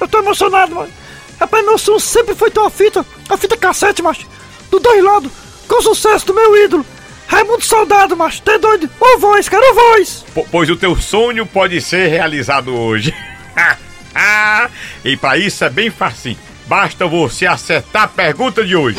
Eu 0.00 0.08
tô 0.08 0.18
emocionado, 0.18 0.74
macho. 0.74 0.90
Rapaz, 1.38 1.64
meu 1.66 1.76
som 1.76 1.98
sempre 1.98 2.34
foi 2.34 2.50
ter 2.50 2.60
uma 2.60 2.70
fita, 2.70 3.04
a 3.28 3.36
fita 3.36 3.56
cassete, 3.58 4.02
macho. 4.02 4.26
Do 4.70 4.80
dois 4.80 5.04
lados, 5.04 5.30
com 5.68 5.82
sucesso 5.82 6.26
do 6.26 6.34
meu 6.34 6.56
ídolo. 6.64 6.86
Raimundo 7.26 7.62
Soldado, 7.64 8.16
macho. 8.16 8.40
Tá 8.42 8.56
doido? 8.56 8.88
Ô 8.98 9.18
voz, 9.18 9.48
cara, 9.50 9.70
ô 9.70 9.74
voz. 9.74 10.24
Po- 10.34 10.46
pois 10.50 10.68
o 10.70 10.76
teu 10.76 10.96
sonho 10.96 11.44
pode 11.44 11.78
ser 11.82 12.08
realizado 12.08 12.74
hoje. 12.74 13.14
e 15.04 15.16
pra 15.16 15.36
isso 15.36 15.62
é 15.64 15.68
bem 15.70 15.90
facinho. 15.90 16.38
Basta 16.72 17.06
você 17.06 17.44
acertar 17.44 18.04
a 18.04 18.08
pergunta 18.08 18.64
de 18.64 18.74
hoje. 18.74 18.96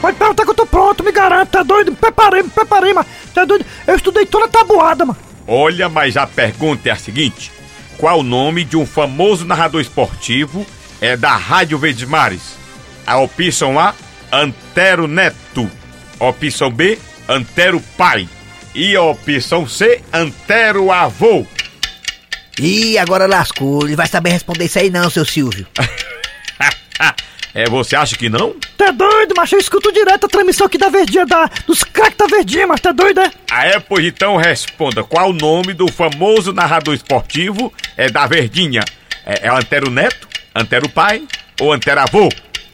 Pode 0.00 0.18
perguntar 0.18 0.42
que 0.42 0.50
eu 0.50 0.54
tô 0.54 0.66
pronto, 0.66 1.04
me 1.04 1.12
garanto, 1.12 1.50
tá 1.50 1.62
doido? 1.62 1.92
Me 1.92 1.96
preparei, 1.96 2.42
me 2.42 2.50
preparei, 2.50 2.92
mano. 2.92 3.06
Tá 3.32 3.44
doido? 3.44 3.64
Eu 3.86 3.94
estudei 3.94 4.26
toda 4.26 4.46
a 4.46 4.48
tabuada, 4.48 5.04
mano. 5.04 5.16
Olha, 5.46 5.88
mas 5.88 6.16
a 6.16 6.26
pergunta 6.26 6.88
é 6.88 6.90
a 6.90 6.96
seguinte: 6.96 7.52
Qual 7.96 8.18
o 8.18 8.24
nome 8.24 8.64
de 8.64 8.76
um 8.76 8.84
famoso 8.84 9.44
narrador 9.44 9.80
esportivo 9.80 10.66
é 11.00 11.16
da 11.16 11.36
Rádio 11.36 11.78
Verdes 11.78 12.08
Mares? 12.08 12.56
A 13.06 13.18
opção 13.18 13.78
A, 13.78 13.94
Antero 14.32 15.06
Neto. 15.06 15.70
Opção 16.18 16.68
B, 16.68 16.98
Antero 17.28 17.80
Pai. 17.96 18.28
E 18.74 18.96
a 18.96 19.02
opção 19.02 19.68
C, 19.68 20.02
Antero 20.12 20.90
Avô. 20.90 21.46
Ih, 22.60 22.98
agora 22.98 23.26
lascou. 23.26 23.84
Ele 23.84 23.96
vai 23.96 24.06
saber 24.06 24.30
responder 24.30 24.64
isso 24.64 24.78
aí 24.78 24.90
não, 24.90 25.10
seu 25.10 25.24
Silvio. 25.24 25.66
é, 27.54 27.68
você 27.68 27.96
acha 27.96 28.16
que 28.16 28.28
não? 28.28 28.54
Tá 28.76 28.90
doido, 28.90 29.34
macho? 29.36 29.56
Eu 29.56 29.60
escuto 29.60 29.92
direto 29.92 30.26
a 30.26 30.28
transmissão 30.28 30.66
aqui 30.66 30.78
da 30.78 30.88
Verdinha, 30.88 31.26
da, 31.26 31.50
dos 31.66 31.82
craques 31.82 32.16
da 32.16 32.26
Verdinha, 32.26 32.66
mas 32.66 32.80
tá 32.80 32.92
doido, 32.92 33.20
é? 33.20 33.30
Ah, 33.50 33.66
é? 33.66 33.80
Pois 33.80 34.04
então 34.04 34.36
responda: 34.36 35.02
Qual 35.02 35.30
o 35.30 35.32
nome 35.32 35.72
do 35.72 35.90
famoso 35.90 36.52
narrador 36.52 36.94
esportivo 36.94 37.72
é 37.96 38.08
da 38.08 38.26
Verdinha? 38.26 38.84
É, 39.26 39.46
é 39.46 39.50
Antero 39.50 39.90
Neto, 39.90 40.28
Antero 40.54 40.88
Pai 40.88 41.22
ou 41.60 41.72
Antero 41.72 42.00
Avô? 42.00 42.28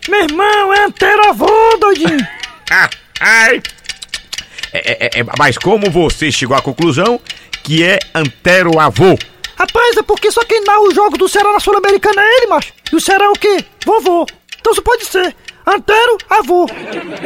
Meu 0.09 0.25
irmão, 0.25 0.75
é 0.75 0.85
anteravô, 0.85 1.77
doidinho. 1.79 2.27
Ai. 3.21 3.63
É, 4.73 4.93
é, 5.19 5.21
é, 5.21 5.25
mas 5.39 5.59
como 5.59 5.91
você 5.91 6.33
chegou 6.33 6.57
à 6.57 6.63
conclusão 6.63 7.21
que 7.63 7.85
é 7.85 7.99
Antero 8.15 8.79
Avô? 8.79 9.19
Rapaz, 9.61 9.95
é 9.99 10.03
porque 10.03 10.31
só 10.31 10.43
quem 10.43 10.65
narra 10.65 10.81
o 10.81 10.95
jogo 10.95 11.19
do 11.19 11.29
Ceará 11.29 11.53
na 11.53 11.61
Sul-Americana 11.61 12.23
é 12.23 12.37
ele, 12.39 12.47
macho. 12.47 12.73
E 12.91 12.97
o 12.97 13.01
Ceará 13.01 13.27
é 13.27 13.29
o 13.29 13.35
quê? 13.35 13.63
Vovô. 13.85 14.27
Então 14.59 14.73
só 14.73 14.81
pode 14.81 15.05
ser 15.05 15.37
Antero, 15.67 16.17
avô. 16.31 16.67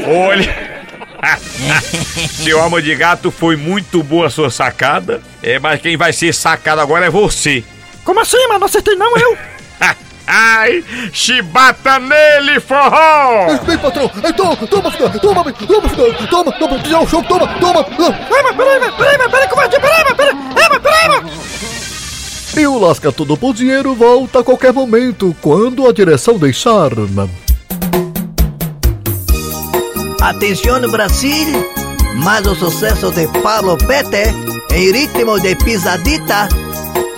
Olha. 0.04 0.84
Seu 2.28 2.60
alma 2.60 2.82
de 2.82 2.92
gato 2.96 3.30
foi 3.30 3.54
muito 3.54 4.02
boa 4.02 4.26
a 4.26 4.30
sua 4.30 4.50
sacada. 4.50 5.22
É, 5.40 5.60
mas 5.60 5.80
quem 5.80 5.96
vai 5.96 6.12
ser 6.12 6.34
sacado 6.34 6.80
agora 6.80 7.06
é 7.06 7.10
você. 7.10 7.62
Como 8.02 8.18
assim, 8.18 8.44
mano? 8.48 8.58
Não 8.58 8.66
acertei 8.66 8.96
não, 8.96 9.16
eu. 9.16 9.38
Ai, 10.26 10.82
chibata 11.12 12.00
nele, 12.00 12.58
forró! 12.58 13.58
Bem, 13.64 13.78
patrão, 13.78 14.10
então, 14.16 14.56
toma, 14.56 14.90
filho, 14.90 15.20
toma, 15.20 15.44
toma, 15.44 15.88
filho, 15.88 16.28
toma, 16.28 16.50
toma, 16.52 16.82
toma, 16.82 17.02
o 17.02 17.06
jogo, 17.06 17.28
toma, 17.28 17.46
toma. 17.60 17.86
Ai, 18.34 18.42
mas 18.42 18.56
peraí, 18.56 18.80
mas 18.80 18.94
peraí, 18.96 19.18
mas 19.18 19.30
peraí, 19.30 19.48
covardia, 19.48 19.80
peraí, 19.80 20.04
mas 20.04 20.14
peraí, 20.14 20.32
é, 20.32 20.68
mas 20.68 20.78
peraí, 20.78 21.08
mas... 21.08 21.43
E 22.56 22.66
o 22.68 22.78
Lasca 22.78 23.10
Tudo 23.10 23.36
por 23.36 23.52
Dinheiro 23.52 23.94
volta 23.94 24.38
a 24.38 24.44
qualquer 24.44 24.72
momento, 24.72 25.34
quando 25.40 25.88
a 25.88 25.92
direção 25.92 26.38
deixar. 26.38 26.92
Atención 30.20 30.88
Brasil, 30.88 31.48
más 32.14 32.46
o 32.46 32.54
suceso 32.54 33.10
de 33.10 33.26
Pablo 33.42 33.76
Pete 33.76 34.32
en 34.70 34.92
ritmo 34.92 35.38
de 35.38 35.56
pisadita, 35.56 36.48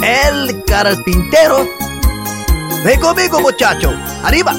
el 0.03 0.65
carpintero. 0.65 1.69
Ven 2.83 2.99
conmigo 2.99 3.39
muchacho, 3.41 3.93
arriba. 4.23 4.55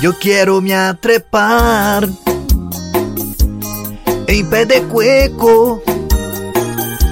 Yo 0.00 0.16
quiero 0.16 0.60
me 0.60 0.76
atrepar 0.76 2.08
en 4.28 4.48
pé 4.48 4.64
de 4.64 4.82
cueco. 4.82 5.82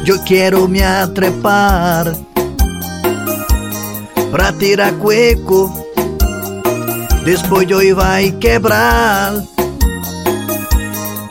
Yo 0.06 0.22
quiero 0.22 0.68
me 0.68 0.84
atrepar 0.84 2.14
pra 4.30 4.52
tirar 4.52 4.94
cueco. 4.98 5.74
Después 7.24 7.66
yo 7.66 7.82
iba 7.82 8.14
a 8.14 8.20
quebrar, 8.38 9.42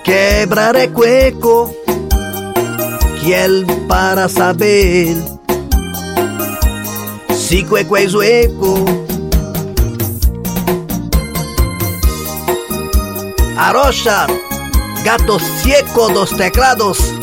quebrar 0.03 0.75
el 0.75 0.91
cueco, 0.91 1.73
él 3.25 3.65
para 3.87 4.27
saber 4.27 5.15
si 7.33 7.63
cueco 7.63 7.95
es 7.95 8.13
hueco. 8.13 8.83
Arrocha, 13.57 14.27
gato 15.05 15.39
ciego 15.39 16.09
dos 16.09 16.35
teclados. 16.35 17.15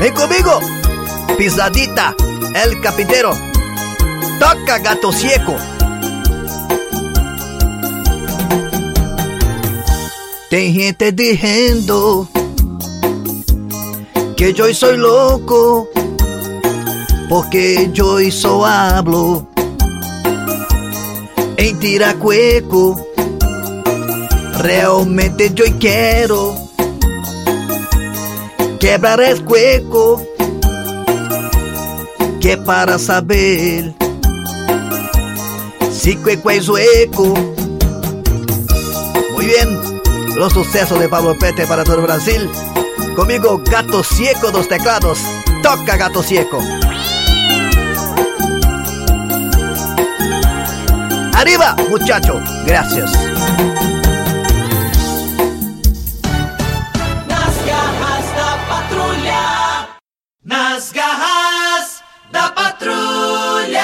Ven 0.00 0.12
conmigo, 0.12 0.60
pisadita, 1.38 2.14
el 2.64 2.80
carpintero. 2.80 3.32
Toca 4.38 4.78
gato 4.78 5.12
ciego. 5.12 5.56
Tem 10.50 10.72
gente 10.72 11.12
dizendo 11.12 12.28
que 14.36 14.52
yo 14.52 14.72
soy 14.74 14.96
loco 14.96 15.88
porque 17.28 17.90
yo 17.92 18.18
só 18.30 18.64
hablo 18.66 19.48
em 21.56 21.78
tiracueco. 21.78 23.00
Realmente 24.58 25.52
yo 25.54 25.64
quero 25.78 26.63
quebrar 28.84 29.18
el 29.22 29.42
cueco 29.46 30.22
que 32.38 32.58
para 32.58 32.98
saber 32.98 33.94
si 35.90 36.16
cueco 36.16 36.50
es 36.50 36.68
hueco. 36.68 37.32
Muy 39.32 39.46
bien. 39.46 40.02
Los 40.36 40.52
sucesos 40.52 41.00
de 41.00 41.08
Pablo 41.08 41.34
Pete 41.38 41.66
para 41.66 41.82
todo 41.82 42.02
Brasil. 42.02 42.46
Conmigo, 43.16 43.62
Gato 43.64 44.04
Cieco 44.04 44.50
dos 44.50 44.68
teclados. 44.68 45.18
Toca, 45.62 45.96
Gato 45.96 46.22
Cieco. 46.22 46.58
Arriba, 51.32 51.74
muchacho. 51.88 52.38
Gracias. 52.66 53.12
Nas 60.74 60.90
garras 60.90 62.02
da 62.32 62.48
patrulha. 62.48 63.80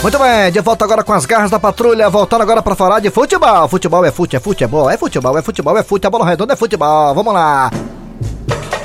Muito 0.00 0.16
bem, 0.16 0.52
de 0.52 0.60
volta 0.60 0.84
agora 0.84 1.02
com 1.02 1.12
as 1.12 1.26
garras 1.26 1.50
da 1.50 1.58
patrulha, 1.58 2.08
voltando 2.08 2.42
agora 2.42 2.62
pra 2.62 2.76
falar 2.76 3.00
de 3.00 3.10
futebol. 3.10 3.66
Futebol 3.66 4.04
é 4.04 4.12
fute, 4.12 4.36
é 4.36 4.38
futebol, 4.38 4.88
é 4.88 4.96
futebol, 4.96 5.36
é 5.36 5.42
futebol, 5.42 5.76
é 5.76 5.82
fute, 5.82 6.06
a 6.06 6.10
bola 6.10 6.24
redonda 6.24 6.52
é 6.52 6.56
futebol. 6.56 7.12
Vamos 7.12 7.34
lá. 7.34 7.68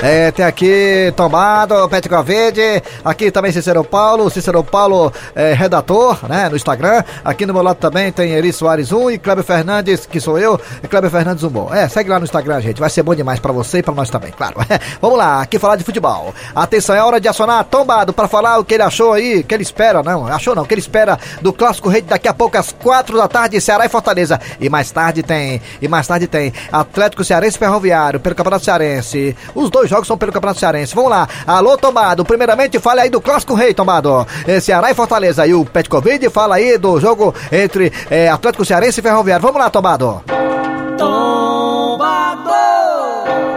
É, 0.01 0.31
tem 0.31 0.45
aqui 0.45 1.13
Tombado, 1.13 1.87
Pet 1.89 2.07
Verde, 2.23 2.81
aqui 3.03 3.29
também 3.29 3.51
Cícero 3.51 3.83
Paulo, 3.83 4.29
Cícero 4.29 4.63
Paulo 4.63 5.11
é, 5.35 5.53
redator, 5.53 6.17
né, 6.25 6.47
no 6.47 6.55
Instagram. 6.55 7.03
Aqui 7.23 7.45
no 7.45 7.53
meu 7.53 7.61
lado 7.61 7.75
também 7.75 8.09
tem 8.09 8.31
Eri 8.31 8.53
Soares 8.53 8.93
1 8.93 9.11
e 9.11 9.17
Kleber 9.17 9.43
Fernandes, 9.43 10.05
que 10.05 10.21
sou 10.21 10.39
eu, 10.39 10.59
e 10.81 10.87
Kleber 10.87 11.11
Fernandes 11.11 11.43
Humor. 11.43 11.75
É, 11.75 11.85
segue 11.89 12.09
lá 12.09 12.17
no 12.17 12.23
Instagram, 12.23 12.61
gente, 12.61 12.79
vai 12.79 12.89
ser 12.89 13.03
bom 13.03 13.13
demais 13.13 13.39
pra 13.39 13.51
você 13.51 13.79
e 13.79 13.83
pra 13.83 13.93
nós 13.93 14.09
também, 14.09 14.31
claro. 14.31 14.55
Vamos 15.01 15.17
lá, 15.17 15.41
aqui 15.41 15.59
falar 15.59 15.75
de 15.75 15.83
futebol. 15.83 16.33
Atenção, 16.55 16.95
é 16.95 17.03
hora 17.03 17.19
de 17.19 17.27
acionar 17.27 17.65
Tombado 17.65 18.13
pra 18.13 18.29
falar 18.29 18.57
o 18.57 18.63
que 18.63 18.75
ele 18.75 18.83
achou 18.83 19.11
aí, 19.11 19.43
que 19.43 19.53
ele 19.53 19.63
espera, 19.63 20.01
não, 20.01 20.25
achou 20.27 20.55
não, 20.55 20.63
o 20.63 20.65
que 20.65 20.73
ele 20.75 20.81
espera 20.81 21.19
do 21.41 21.51
Clássico 21.51 21.89
Rei 21.89 22.01
daqui 22.01 22.29
a 22.29 22.33
pouco 22.33 22.57
às 22.57 22.71
quatro 22.71 23.17
da 23.17 23.27
tarde, 23.27 23.59
Ceará 23.59 23.85
e 23.85 23.89
Fortaleza. 23.89 24.39
E 24.61 24.69
mais 24.69 24.89
tarde 24.91 25.23
tem, 25.23 25.61
e 25.81 25.89
mais 25.89 26.07
tarde 26.07 26.25
tem 26.25 26.53
Atlético 26.71 27.25
Cearense 27.25 27.57
Ferroviário 27.57 28.21
pelo 28.21 28.33
Campeonato 28.33 28.63
Cearense. 28.63 29.35
Os 29.53 29.69
dois 29.69 29.88
jogos 29.89 30.07
são 30.07 30.17
pelo 30.17 30.31
Campeonato 30.31 30.59
Cearense. 30.59 30.95
Vamos 30.95 31.11
lá. 31.11 31.27
Alô, 31.45 31.77
Tomado. 31.77 32.23
Primeiramente, 32.23 32.79
fale 32.79 33.01
aí 33.01 33.09
do 33.09 33.19
Clássico 33.21 33.53
Rei, 33.53 33.73
Tomado. 33.73 34.25
É, 34.47 34.59
Ceará 34.59 34.91
e 34.91 34.93
Fortaleza. 34.93 35.45
E 35.45 35.53
o 35.53 35.65
Pet 35.65 35.89
Covid 35.89 36.29
fala 36.29 36.55
aí 36.55 36.77
do 36.77 36.99
jogo 36.99 37.33
entre 37.51 37.91
é, 38.09 38.29
Atlético 38.29 38.65
Cearense 38.65 38.99
e 38.99 39.03
Ferroviário. 39.03 39.41
Vamos 39.41 39.59
lá, 39.59 39.69
Tomado. 39.69 40.23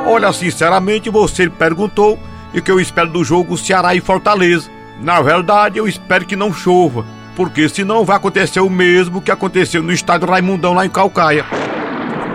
Olha, 0.06 0.32
sinceramente, 0.32 1.08
você 1.08 1.48
perguntou 1.48 2.18
e 2.52 2.58
o 2.58 2.62
que 2.62 2.70
eu 2.70 2.80
espero 2.80 3.08
do 3.08 3.24
jogo 3.24 3.56
Ceará 3.56 3.94
e 3.94 4.00
Fortaleza. 4.00 4.70
Na 5.00 5.20
verdade, 5.20 5.78
eu 5.78 5.88
espero 5.88 6.26
que 6.26 6.36
não 6.36 6.52
chova, 6.52 7.04
porque 7.34 7.68
senão 7.68 8.04
vai 8.04 8.16
acontecer 8.16 8.60
o 8.60 8.70
mesmo 8.70 9.22
que 9.22 9.30
aconteceu 9.30 9.82
no 9.82 9.92
estádio 9.92 10.28
Raimundão 10.28 10.74
lá 10.74 10.84
em 10.84 10.90
Calcaia. 10.90 11.44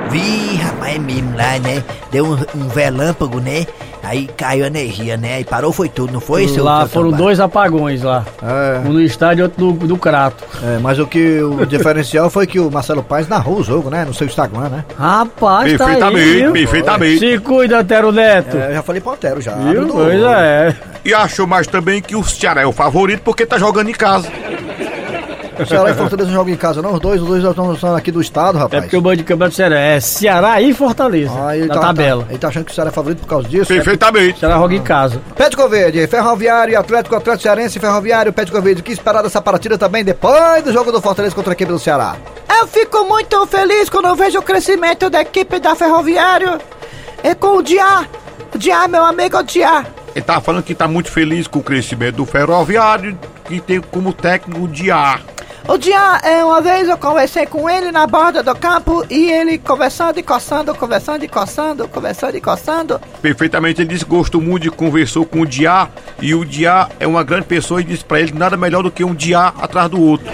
Vi, 0.09 0.55
rapaz, 0.55 0.95
é 0.95 0.99
mesmo 0.99 1.35
lá, 1.35 1.59
né? 1.59 1.83
Deu 2.11 2.25
um, 2.25 2.63
um 2.63 2.67
relâmpago, 2.67 3.39
né? 3.39 3.67
Aí 4.07 4.25
caiu 4.37 4.63
a 4.63 4.67
energia, 4.67 5.17
né? 5.17 5.35
Aí 5.35 5.43
parou, 5.43 5.73
foi 5.73 5.89
tudo, 5.89 6.13
não 6.13 6.21
foi, 6.21 6.47
seu 6.47 6.63
lá 6.63 6.79
seu 6.81 6.89
foram 6.89 7.09
Sambá? 7.09 7.23
dois 7.23 7.39
apagões 7.41 8.01
lá. 8.01 8.25
É. 8.41 8.87
Um 8.87 8.93
no 8.93 9.01
estádio 9.01 9.41
e 9.41 9.43
outro 9.43 9.73
do, 9.73 9.87
do 9.87 9.97
Crato. 9.97 10.45
É, 10.63 10.79
mas 10.79 10.97
o 10.97 11.05
que 11.05 11.41
o 11.41 11.63
diferencial 11.67 12.29
foi 12.29 12.47
que 12.47 12.57
o 12.57 12.71
Marcelo 12.71 13.03
Paes 13.03 13.27
narrou 13.27 13.57
o 13.57 13.63
jogo, 13.63 13.89
né? 13.89 14.05
No 14.05 14.13
seu 14.13 14.25
Instagram, 14.25 14.69
né? 14.69 14.85
Rapaz, 14.97 15.77
tá 15.77 15.87
aí, 15.87 16.41
viu? 16.41 16.53
perfeitamente. 16.53 17.19
Se 17.19 17.37
cuida, 17.39 17.79
Antero 17.79 18.13
Neto. 18.13 18.55
É, 18.55 18.69
eu 18.69 18.75
já 18.75 18.83
falei 18.83 19.01
pro 19.01 19.11
Antero 19.11 19.41
já. 19.41 19.51
Viu? 19.55 19.87
Pois 19.87 20.21
é. 20.21 20.75
E 21.03 21.13
achou 21.13 21.45
mais 21.45 21.67
também 21.67 22.01
que 22.01 22.15
o 22.15 22.23
Ceará 22.23 22.61
é 22.61 22.65
o 22.65 22.71
favorito 22.71 23.21
porque 23.23 23.45
tá 23.45 23.57
jogando 23.57 23.89
em 23.89 23.93
casa. 23.93 24.29
O 25.59 25.65
Ceará 25.65 25.89
e 25.91 25.93
Fortaleza 25.93 26.29
não 26.29 26.35
jogam 26.37 26.53
em 26.53 26.57
casa, 26.57 26.81
não? 26.81 26.93
Os 26.93 26.99
dois, 26.99 27.21
os 27.21 27.27
dois 27.27 27.43
estão 27.43 27.75
são 27.77 27.95
aqui 27.95 28.11
do 28.11 28.21
estado, 28.21 28.57
É 28.57 28.61
rapaz. 28.61 28.83
porque 28.83 28.97
o 28.97 29.01
banho 29.01 29.17
de 29.17 29.23
campeonato 29.23 29.55
Ceará 29.55 29.79
é 29.79 29.99
Ceará 29.99 30.61
e 30.61 30.73
Fortaleza. 30.73 31.31
Ah, 31.35 31.57
ele 31.57 31.67
na 31.67 31.73
tá, 31.75 31.79
tabela. 31.81 32.23
Tá, 32.23 32.29
ele 32.31 32.39
tá 32.39 32.47
achando 32.47 32.65
que 32.65 32.71
o 32.71 32.75
Ceará 32.75 32.89
é 32.89 32.93
favorito 32.93 33.19
por 33.19 33.27
causa 33.27 33.47
disso? 33.47 33.65
Perfeitamente. 33.67 34.39
Ceará 34.39 34.55
joga 34.57 34.75
em 34.75 34.81
casa. 34.83 35.21
Petco 35.35 35.67
Verde, 35.69 36.05
Ferroviário, 36.07 36.77
Atlético, 36.79 37.15
Atlético 37.15 37.43
Cearense, 37.43 37.79
Ferroviário, 37.79 38.31
Petco 38.33 38.61
Verde. 38.61 38.81
O 38.81 38.83
que 38.83 38.91
esperar 38.91 39.23
dessa 39.23 39.41
partida 39.41 39.77
também 39.77 40.03
depois 40.03 40.63
do 40.63 40.71
jogo 40.71 40.91
do 40.91 41.01
Fortaleza 41.01 41.33
contra 41.35 41.51
a 41.51 41.55
equipe 41.55 41.71
do 41.71 41.79
Ceará? 41.79 42.15
Eu 42.59 42.67
fico 42.67 43.03
muito 43.05 43.45
feliz 43.47 43.89
quando 43.89 44.07
eu 44.07 44.15
vejo 44.15 44.39
o 44.39 44.41
crescimento 44.41 45.09
da 45.09 45.21
equipe 45.21 45.59
da 45.59 45.75
Ferroviário. 45.75 46.59
É 47.23 47.33
com 47.35 47.57
o 47.57 47.61
Diá. 47.63 48.05
O 48.53 48.57
Diá, 48.57 48.87
meu 48.87 49.03
amigo, 49.03 49.37
o 49.37 49.43
Diá. 49.43 49.85
Ele 50.15 50.25
tá 50.25 50.41
falando 50.41 50.63
que 50.63 50.73
tá 50.73 50.87
muito 50.87 51.11
feliz 51.11 51.45
com 51.47 51.59
o 51.59 51.63
crescimento 51.63 52.15
do 52.15 52.25
ferroviário, 52.25 53.15
que 53.45 53.59
tem 53.59 53.79
como 53.79 54.11
técnico 54.11 54.61
o 54.63 54.67
Diá. 54.67 55.19
O 55.67 55.77
Diá, 55.77 56.21
é, 56.23 56.45
uma 56.45 56.61
vez 56.61 56.87
eu 56.87 56.97
conversei 56.97 57.45
com 57.45 57.69
ele 57.69 57.91
na 57.91 58.07
borda 58.07 58.41
do 58.41 58.55
campo 58.55 59.05
e 59.09 59.29
ele 59.29 59.57
conversando 59.57 60.17
e 60.17 60.23
coçando, 60.23 60.73
conversando 60.73 61.25
e 61.25 61.27
coçando, 61.27 61.87
conversando 61.89 62.37
e 62.37 62.41
coçando. 62.41 63.01
Perfeitamente, 63.21 63.81
ele 63.81 63.89
disse 63.89 64.05
que 64.05 64.09
gostou 64.09 64.39
muito 64.39 64.63
de 64.63 64.71
conversou 64.71 65.25
com 65.25 65.41
o 65.41 65.45
Diá 65.45 65.89
e 66.21 66.33
o 66.33 66.45
Diá 66.45 66.87
é 67.01 67.05
uma 67.05 67.21
grande 67.21 67.47
pessoa 67.47 67.81
e 67.81 67.83
disse 67.83 68.05
pra 68.05 68.21
ele 68.21 68.31
nada 68.31 68.55
melhor 68.55 68.81
do 68.81 68.89
que 68.89 69.03
um 69.03 69.13
Diá 69.13 69.53
atrás 69.59 69.89
do 69.89 70.01
outro. 70.01 70.25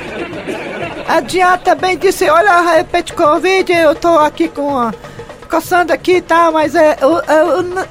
A 1.07 1.19
Diá 1.19 1.57
também 1.57 1.97
disse, 1.97 2.29
olha, 2.29 2.61
repete 2.75 3.11
Covid, 3.13 3.71
eu 3.71 3.95
tô 3.95 4.19
aqui 4.19 4.47
com 4.47 4.91
coçando 5.49 5.91
aqui 5.93 6.17
e 6.17 6.21
tal, 6.21 6.51
mas 6.51 6.75
é, 6.75 6.97
o, 7.01 7.19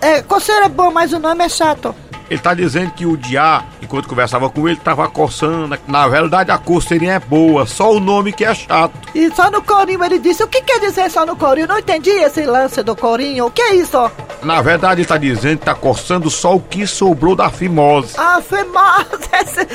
é, 0.01 0.17
é, 0.19 0.23
coceira 0.23 0.67
é 0.67 0.69
bom, 0.69 0.91
mas 0.91 1.13
o 1.13 1.19
nome 1.19 1.45
é 1.45 1.49
chato. 1.49 1.95
Ele 2.33 2.41
tá 2.41 2.55
dizendo 2.55 2.93
que 2.93 3.05
o 3.05 3.15
Diá, 3.15 3.63
enquanto 3.83 4.09
conversava 4.09 4.49
com 4.49 4.67
ele, 4.67 4.79
tava 4.79 5.07
coçando. 5.07 5.79
Na 5.87 6.09
verdade, 6.09 6.51
a 6.51 6.57
coceirinha 6.57 7.13
é 7.17 7.19
boa, 7.19 7.67
só 7.67 7.93
o 7.93 8.01
nome 8.01 8.33
que 8.33 8.43
é 8.43 8.55
chato. 8.55 8.93
E 9.15 9.31
só 9.35 9.51
no 9.51 9.61
corinho 9.61 10.03
ele 10.03 10.19
disse, 10.19 10.43
o 10.43 10.49
que 10.49 10.63
quer 10.63 10.81
dizer 10.81 11.11
só 11.11 11.27
no 11.27 11.37
corinho? 11.37 11.69
Não 11.69 11.79
entendi 11.79 12.09
esse 12.09 12.47
lance 12.47 12.83
do 12.83 12.97
corinho, 12.97 13.45
o 13.45 13.51
que 13.51 13.61
é 13.61 13.75
isso? 13.75 14.11
Na 14.43 14.63
verdade, 14.63 15.03
ele 15.03 15.07
tá 15.09 15.19
dizendo 15.19 15.59
que 15.59 15.67
tá 15.67 15.75
coçando 15.75 16.31
só 16.31 16.57
o 16.57 16.61
que 16.61 16.87
sobrou 16.87 17.37
da 17.37 17.51
fimose. 17.51 18.15
Ah, 18.17 18.41
esse- 19.43 19.69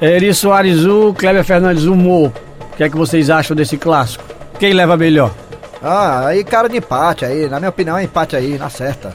Eri 0.00 0.32
Soares 0.32 0.86
U, 0.86 1.14
Kleber 1.16 1.44
Fernandes 1.44 1.84
Humor. 1.84 2.32
O 2.72 2.76
que 2.78 2.84
é 2.84 2.88
que 2.88 2.96
vocês 2.96 3.28
acham 3.28 3.54
desse 3.54 3.76
clássico? 3.76 4.24
Quem 4.58 4.72
leva 4.72 4.96
melhor? 4.96 5.30
Ah, 5.82 6.26
aí 6.28 6.42
cara 6.42 6.68
de 6.70 6.78
empate 6.78 7.26
aí. 7.26 7.50
Na 7.50 7.58
minha 7.58 7.68
opinião 7.68 7.98
é 7.98 8.04
empate 8.04 8.34
aí, 8.34 8.56
na 8.56 8.70
certa. 8.70 9.14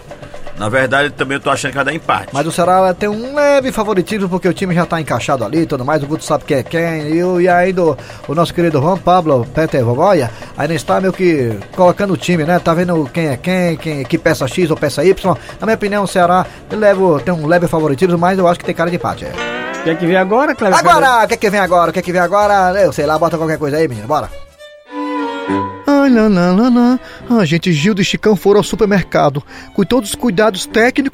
Na 0.57 0.69
verdade, 0.69 1.10
também 1.10 1.36
eu 1.36 1.41
tô 1.41 1.50
achando 1.50 1.72
que 1.72 1.75
vai 1.77 1.86
dar 1.86 1.93
empate. 1.93 2.29
Mas 2.31 2.45
o 2.45 2.51
Ceará 2.51 2.93
tem 2.93 3.10
um 3.10 3.33
leve 3.33 3.72
favoritismo 3.72 4.29
porque 4.29 4.48
o 4.48 4.53
time 4.53 4.74
já 4.75 4.86
tá 4.86 5.01
encaixado 5.01 5.43
ali 5.43 5.62
e 5.62 5.65
tudo 5.65 5.83
mais. 5.83 6.01
O 6.03 6.07
Guto 6.07 6.24
sabe 6.24 6.43
quem 6.45 6.57
é 6.57 6.63
quem. 6.63 7.10
E, 7.15 7.24
o- 7.24 7.41
e 7.41 7.50
ainda 7.50 7.81
o, 7.83 7.98
o 8.27 8.36
nosso 8.36 8.53
querido 8.53 8.79
Juan 8.79 8.98
Pablo 8.98 9.45
Peter 9.53 9.83
Vogoia 9.83 10.29
ainda 10.57 10.74
está 10.75 11.01
meio 11.01 11.12
que 11.12 11.57
colocando 11.75 12.13
o 12.13 12.17
time, 12.17 12.43
né? 12.43 12.60
Tá 12.60 12.74
vendo 12.74 13.10
quem 13.12 13.27
é 13.29 13.38
quem, 13.38 13.75
quem 13.77 14.03
que 14.05 14.17
peça 14.17 14.48
X 14.48 14.69
ou 14.69 14.77
peça 14.77 15.03
Y. 15.03 15.36
Na 15.60 15.65
minha 15.65 15.75
opinião, 15.75 16.03
o 16.03 16.07
Ceará 16.07 16.45
leva, 16.72 17.19
tem 17.19 17.33
um 17.33 17.48
leve 17.48 17.67
favoritismo, 17.67 18.17
mas 18.17 18.38
eu 18.38 18.48
acho 18.48 18.60
que 18.60 18.65
tem 18.65 18.75
cara 18.75 18.89
de 18.91 18.95
empate. 18.98 19.25
É. 19.25 19.29
O 19.79 19.83
que 19.83 19.89
é 19.89 19.95
que 19.95 20.05
vem 20.05 20.15
agora, 20.15 20.56
Fernandes? 20.56 20.80
Agora, 20.88 21.25
o 21.25 21.27
que 21.27 21.34
é 21.34 21.38
que 21.38 21.49
vem 21.49 21.60
agora? 21.60 21.89
O 21.89 21.93
que 21.93 21.99
é 21.99 22.01
que 22.01 22.12
vem 22.12 22.21
agora? 22.21 22.80
Eu 22.82 22.93
sei 22.93 23.06
lá, 23.06 23.17
bota 23.19 23.38
qualquer 23.38 23.58
coisa 23.58 23.77
aí, 23.77 23.88
menino, 23.88 24.08
bora. 24.08 24.30
Ai, 25.86 26.10
lá, 27.38 27.45
gente, 27.45 27.71
Gildo 27.71 28.01
e 28.01 28.06
Chicão 28.06 28.36
foram 28.36 28.60
ao 28.60 28.63
supermercado. 28.63 29.43
Com 29.73 29.84
todos 29.84 30.10
os 30.10 30.15
cuidados 30.15 30.65
técnicos 30.65 31.12